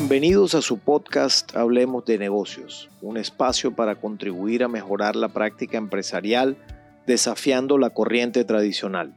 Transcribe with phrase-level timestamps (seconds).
[0.00, 5.76] Bienvenidos a su podcast Hablemos de negocios, un espacio para contribuir a mejorar la práctica
[5.76, 6.56] empresarial
[7.04, 9.12] desafiando la corriente tradicional.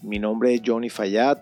[0.00, 1.40] Mi nombre es Johnny Fayad,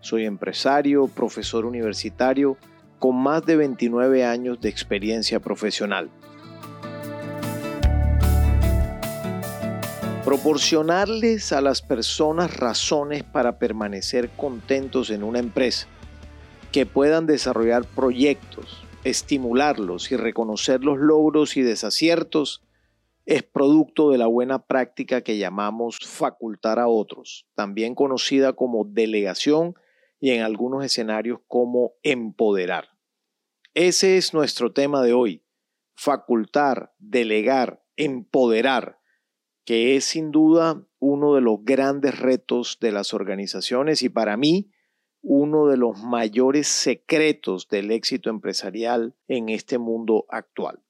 [0.00, 2.56] soy empresario, profesor universitario
[2.98, 6.08] con más de 29 años de experiencia profesional.
[10.24, 15.86] Proporcionarles a las personas razones para permanecer contentos en una empresa,
[16.72, 22.62] que puedan desarrollar proyectos, estimularlos y reconocer los logros y desaciertos,
[23.26, 29.74] es producto de la buena práctica que llamamos facultar a otros, también conocida como delegación
[30.18, 32.88] y en algunos escenarios como empoderar.
[33.74, 35.44] Ese es nuestro tema de hoy,
[35.94, 38.98] facultar, delegar, empoderar
[39.64, 44.70] que es sin duda uno de los grandes retos de las organizaciones y para mí
[45.22, 50.82] uno de los mayores secretos del éxito empresarial en este mundo actual.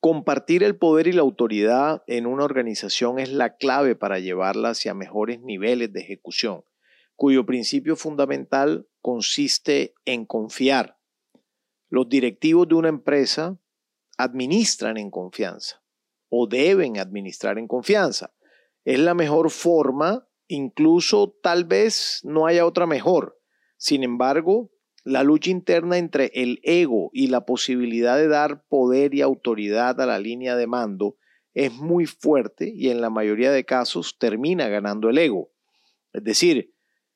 [0.00, 4.94] Compartir el poder y la autoridad en una organización es la clave para llevarla hacia
[4.94, 6.64] mejores niveles de ejecución,
[7.14, 10.98] cuyo principio fundamental consiste en confiar.
[11.88, 13.58] Los directivos de una empresa
[14.18, 15.82] administran en confianza
[16.28, 18.34] o deben administrar en confianza.
[18.84, 23.41] Es la mejor forma, incluso tal vez no haya otra mejor.
[23.82, 24.70] Sin embargo,
[25.02, 30.06] la lucha interna entre el ego y la posibilidad de dar poder y autoridad a
[30.06, 31.16] la línea de mando
[31.52, 35.50] es muy fuerte y en la mayoría de casos termina ganando el ego.
[36.12, 36.72] Es decir,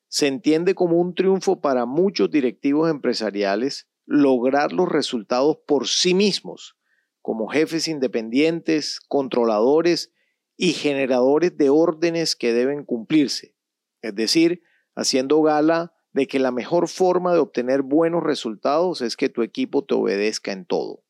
[0.09, 6.75] se entiende como un triunfo para muchos directivos empresariales lograr los resultados por sí mismos
[7.21, 10.11] como jefes independientes, controladores
[10.57, 13.55] y generadores de órdenes que deben cumplirse,
[14.01, 14.63] es decir,
[14.95, 19.85] haciendo gala de que la mejor forma de obtener buenos resultados es que tu equipo
[19.85, 21.03] te obedezca en todo.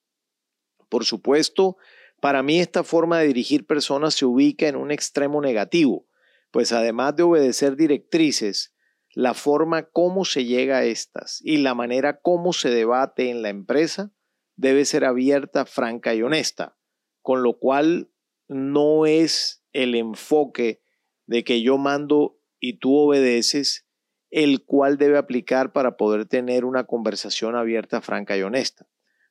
[0.90, 1.78] Por supuesto,
[2.20, 6.06] para mí esta forma de dirigir personas se ubica en un extremo negativo,
[6.52, 8.74] pues además de obedecer directrices,
[9.14, 13.50] la forma como se llega a estas y la manera como se debate en la
[13.50, 14.12] empresa
[14.58, 16.78] debe ser abierta, franca y honesta,
[17.22, 18.12] con lo cual
[18.50, 20.82] no es el enfoque
[21.28, 23.87] de que yo mando y tú obedeces,
[24.30, 28.88] el cual debe aplicar para poder tener una conversación abierta, franca y honesta.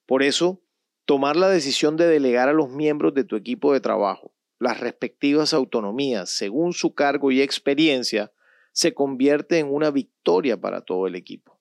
[0.07, 0.63] Por eso,
[1.05, 5.53] tomar la decisión de delegar a los miembros de tu equipo de trabajo las respectivas
[5.53, 8.33] autonomías según su cargo y experiencia
[8.73, 11.61] se convierte en una victoria para todo el equipo.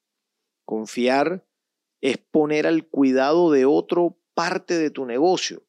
[0.65, 1.45] Confiar
[2.01, 5.63] es poner al cuidado de otro parte de tu negocio.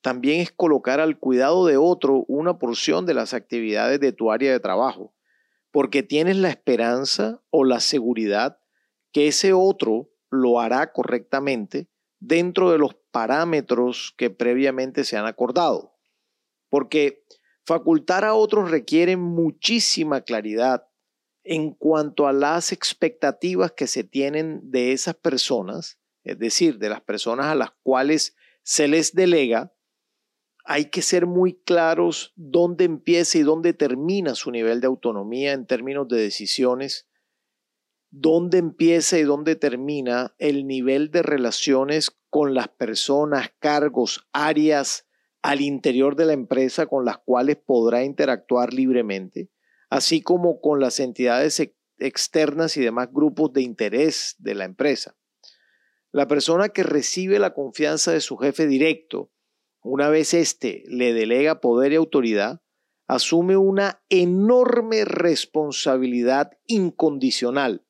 [0.00, 4.52] También es colocar al cuidado de otro una porción de las actividades de tu área
[4.52, 5.14] de trabajo,
[5.74, 8.60] porque tienes la esperanza o la seguridad
[9.10, 11.88] que ese otro lo hará correctamente
[12.20, 15.96] dentro de los parámetros que previamente se han acordado.
[16.68, 17.24] Porque
[17.66, 20.86] facultar a otros requiere muchísima claridad,
[21.42, 27.00] en cuanto a las expectativas que se tienen de esas personas, es decir, de las
[27.00, 29.73] personas a las cuales se les delega,
[30.64, 35.66] hay que ser muy claros dónde empieza y dónde termina su nivel de autonomía en
[35.66, 37.06] términos de decisiones,
[38.10, 45.06] dónde empieza y dónde termina el nivel de relaciones con las personas, cargos, áreas
[45.42, 49.50] al interior de la empresa con las cuales podrá interactuar libremente
[49.94, 51.62] así como con las entidades
[51.98, 55.16] externas y demás grupos de interés de la empresa.
[56.10, 59.30] La persona que recibe la confianza de su jefe directo,
[59.84, 62.62] una vez éste le delega poder y autoridad,
[63.06, 67.86] asume una enorme responsabilidad incondicional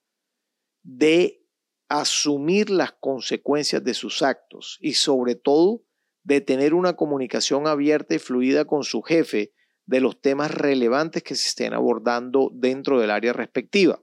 [0.83, 1.47] de
[1.89, 5.85] asumir las consecuencias de sus actos y sobre todo
[6.25, 9.53] de tener una comunicación abierta y fluida con su jefe
[9.87, 14.03] de los temas relevantes que se estén abordando dentro del área respectiva.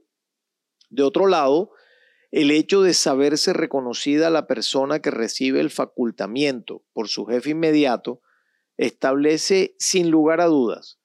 [0.89, 1.71] De otro lado,
[2.31, 8.21] el hecho de saberse reconocida la persona que recibe el facultamiento por su jefe inmediato
[8.77, 11.01] establece sin lugar a dudas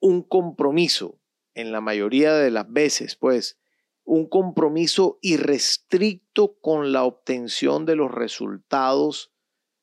[0.00, 1.20] un compromiso,
[1.54, 3.58] en la mayoría de las veces, pues,
[4.04, 9.32] un compromiso irrestricto con la obtención de los resultados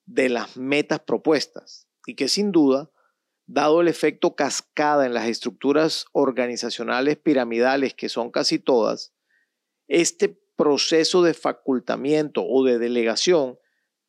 [0.06, 2.90] de las metas propuestas y que sin duda
[3.46, 9.14] dado el efecto cascada en las estructuras organizacionales piramidales, que son casi todas,
[9.88, 13.58] este proceso de facultamiento o de delegación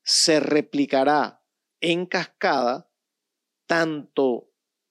[0.02, 1.42] se replicará
[1.80, 2.90] en cascada
[3.66, 4.48] tanto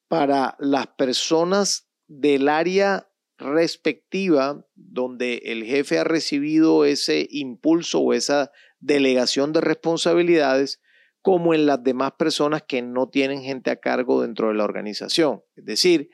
[0.08, 3.08] para las personas del área
[3.38, 10.80] respectiva donde el jefe ha recibido ese impulso o esa delegación de responsabilidades,
[11.22, 15.42] como en las demás personas que no tienen gente a cargo dentro de la organización.
[15.56, 16.10] Es decir,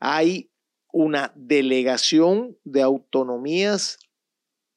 [0.00, 0.52] hay
[0.92, 3.98] una delegación de autonomías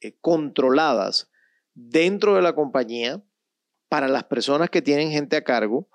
[0.04, 1.30] eh, controladas
[1.74, 3.24] dentro de la compañía
[3.90, 5.90] para las personas que tienen gente a cargo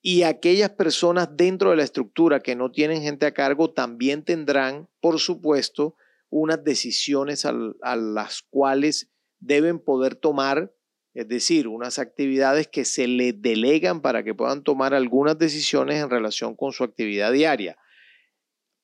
[0.00, 4.88] y aquellas personas dentro de la estructura que no tienen gente a cargo también tendrán,
[5.00, 5.96] por supuesto,
[6.30, 10.74] unas decisiones a las cuales deben poder tomar
[11.14, 16.10] es decir, unas actividades que se le delegan para que puedan tomar algunas decisiones en
[16.10, 17.78] relación con su actividad diaria.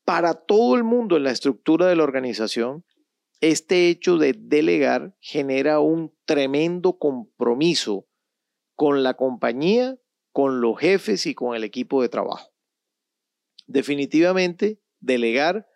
[0.05, 2.85] Para todo el mundo en la estructura de la organización,
[3.41, 8.07] este hecho de delegar genera un tremendo compromiso
[8.75, 9.99] con la compañía,
[10.33, 12.53] con los jefes y con el equipo de trabajo.
[13.67, 15.67] Definitivamente, delegar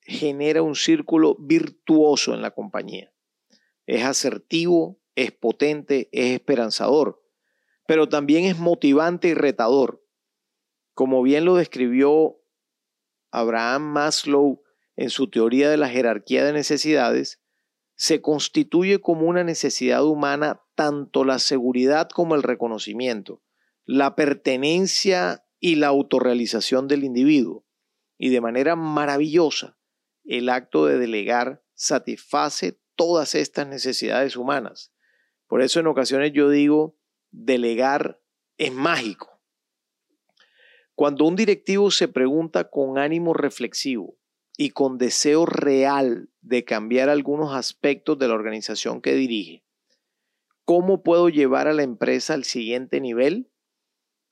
[0.00, 3.12] genera un círculo virtuoso en la compañía.
[3.86, 7.22] Es asertivo, es potente, es esperanzador,
[7.86, 10.04] pero también es motivante y retador.
[10.94, 12.40] Como bien lo describió
[13.30, 14.62] Abraham Maslow
[14.96, 17.40] en su teoría de la jerarquía de necesidades,
[17.94, 23.42] se constituye como una necesidad humana tanto la seguridad como el reconocimiento,
[23.84, 27.66] la pertenencia y la autorrealización del individuo.
[28.18, 29.78] Y de manera maravillosa,
[30.24, 34.92] el acto de delegar satisface todas estas necesidades humanas.
[35.46, 36.98] Por eso en ocasiones yo digo,
[37.30, 38.20] delegar
[38.58, 39.40] es mágico.
[40.94, 44.18] Cuando un directivo se pregunta con ánimo reflexivo
[44.56, 49.64] y con deseo real de cambiar algunos aspectos de la organización que dirige,
[50.64, 53.50] ¿cómo puedo llevar a la empresa al siguiente nivel?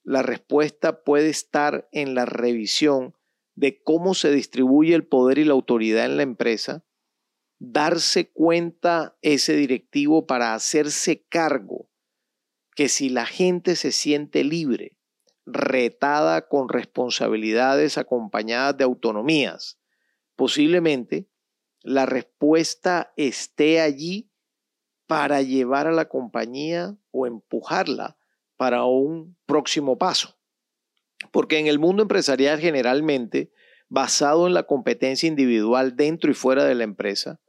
[0.03, 3.15] La respuesta puede estar en la revisión
[3.55, 6.85] de cómo se distribuye el poder y la autoridad en la empresa
[7.59, 11.89] darse cuenta ese directivo para hacerse cargo
[12.75, 14.97] que si la gente se siente libre,
[15.47, 19.79] retada con responsabilidades acompañadas de autonomías,
[20.37, 21.29] posiblemente
[21.83, 24.31] la respuesta esté allí
[25.07, 28.17] para llevar a la compañía o empujarla
[28.57, 30.39] para un próximo paso.
[31.31, 33.53] Porque en el mundo empresarial generalmente,
[33.89, 37.41] basado en la competencia individual dentro y fuera de la empresa,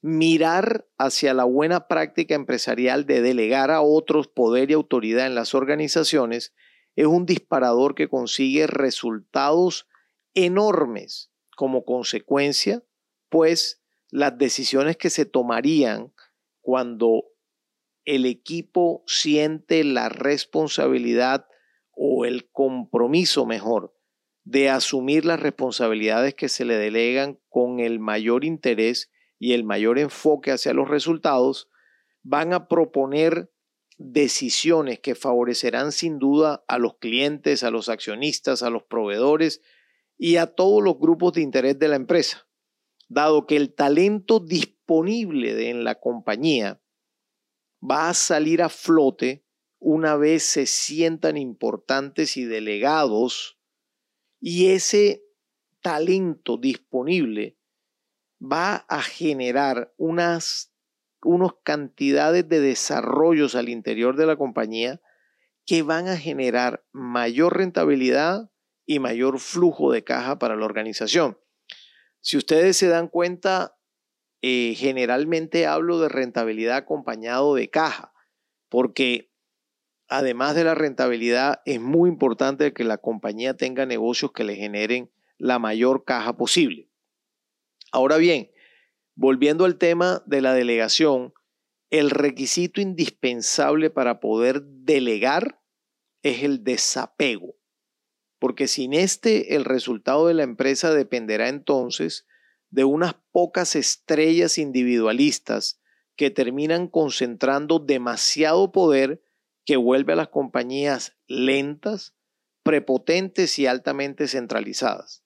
[0.00, 5.54] mirar hacia la buena práctica empresarial de delegar a otros poder y autoridad en las
[5.54, 6.54] organizaciones
[6.96, 9.86] es un disparador que consigue resultados
[10.34, 12.84] enormes como consecuencia,
[13.28, 16.14] pues las decisiones que se tomarían
[16.60, 17.24] cuando
[18.04, 21.48] el equipo siente la responsabilidad
[21.90, 23.92] o el compromiso mejor
[24.44, 29.98] de asumir las responsabilidades que se le delegan con el mayor interés y el mayor
[29.98, 31.68] enfoque hacia los resultados,
[32.22, 33.50] van a proponer
[33.96, 39.60] decisiones que favorecerán sin duda a los clientes, a los accionistas, a los proveedores
[40.18, 42.48] y a todos los grupos de interés de la empresa,
[43.08, 46.82] dado que el talento disponible en la compañía
[47.80, 49.46] va a salir a flote
[49.78, 53.58] una vez se sientan importantes y delegados
[54.40, 55.22] y ese
[55.80, 57.56] talento disponible
[58.40, 60.72] va a generar unas,
[61.22, 65.00] unas cantidades de desarrollos al interior de la compañía
[65.64, 68.50] que van a generar mayor rentabilidad
[68.88, 71.38] y mayor flujo de caja para la organización.
[72.20, 73.78] Si ustedes se dan cuenta,
[74.40, 78.14] eh, generalmente hablo de rentabilidad acompañado de caja,
[78.70, 79.30] porque
[80.08, 85.12] además de la rentabilidad, es muy importante que la compañía tenga negocios que le generen
[85.36, 86.88] la mayor caja posible.
[87.92, 88.50] Ahora bien,
[89.14, 91.34] volviendo al tema de la delegación,
[91.90, 95.60] el requisito indispensable para poder delegar
[96.22, 97.57] es el desapego,
[98.38, 102.26] porque sin este el resultado de la empresa dependerá entonces
[102.70, 105.80] de unas pocas estrellas individualistas
[106.16, 109.22] que terminan concentrando demasiado poder
[109.64, 112.14] que vuelve a las compañías lentas,
[112.62, 115.24] prepotentes y altamente centralizadas.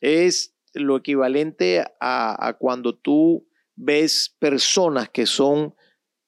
[0.00, 5.74] Es lo equivalente a, cuando tú ves personas que son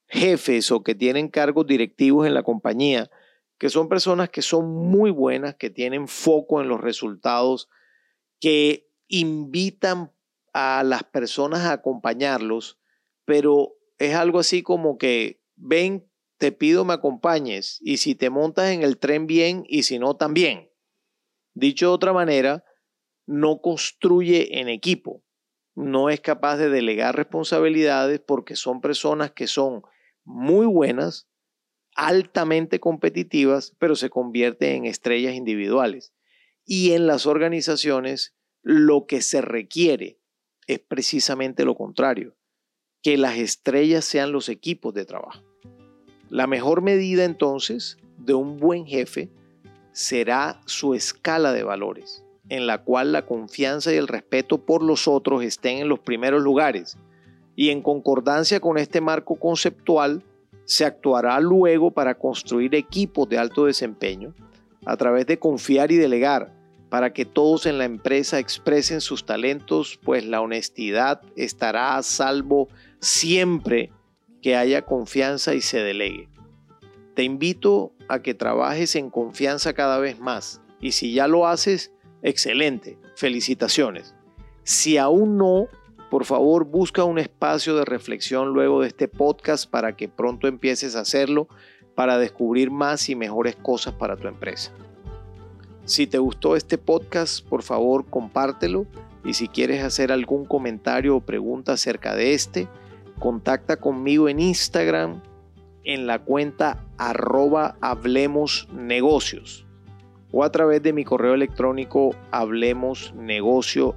[0.06, 3.10] jefes o que tienen cargos directivos en la compañía,
[3.58, 7.68] que son personas que son muy buenas, que tienen foco en los resultados,
[8.40, 10.12] que invitan
[10.52, 12.78] a las personas a acompañarlos,
[13.24, 16.08] pero es algo así como que ven,
[16.38, 20.16] te pido me acompañes y si te montas en el tren bien y si no
[20.16, 20.70] también.
[21.54, 22.64] Dicho de otra manera,
[23.26, 25.22] no construye en equipo,
[25.74, 29.82] no es capaz de delegar responsabilidades porque son personas que son
[30.24, 31.28] muy buenas,
[31.94, 36.12] altamente competitivas, pero se convierten en estrellas individuales.
[36.64, 40.18] Y en las organizaciones lo que se requiere
[40.66, 42.36] es precisamente lo contrario,
[43.02, 45.42] que las estrellas sean los equipos de trabajo.
[46.30, 49.28] La mejor medida entonces de un buen jefe
[49.92, 55.06] será su escala de valores, en la cual la confianza y el respeto por los
[55.06, 56.96] otros estén en los primeros lugares.
[57.54, 60.24] Y en concordancia con este marco conceptual,
[60.64, 64.34] se actuará luego para construir equipos de alto desempeño
[64.86, 66.52] a través de confiar y delegar
[66.88, 72.68] para que todos en la empresa expresen sus talentos, pues la honestidad estará a salvo
[73.00, 73.90] siempre
[74.40, 76.28] que haya confianza y se delegue.
[77.14, 81.92] Te invito a que trabajes en confianza cada vez más y si ya lo haces,
[82.22, 84.14] excelente, felicitaciones.
[84.62, 85.66] Si aún no,
[86.14, 90.94] por favor busca un espacio de reflexión luego de este podcast para que pronto empieces
[90.94, 91.48] a hacerlo
[91.96, 94.70] para descubrir más y mejores cosas para tu empresa.
[95.86, 98.86] Si te gustó este podcast, por favor compártelo
[99.24, 102.68] y si quieres hacer algún comentario o pregunta acerca de este,
[103.18, 105.20] contacta conmigo en Instagram
[105.82, 109.66] en la cuenta arroba hablemos negocios
[110.30, 113.96] o a través de mi correo electrónico hablemosnegocio.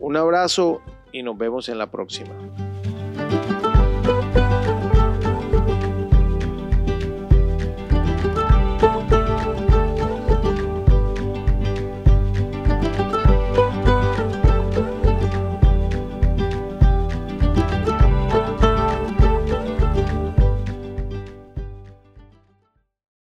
[0.00, 0.80] Un abrazo
[1.12, 2.34] y nos vemos en la próxima.